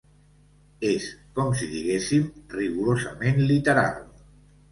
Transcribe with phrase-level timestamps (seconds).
[0.91, 4.01] És, com si diguéssim, rigorosament literal.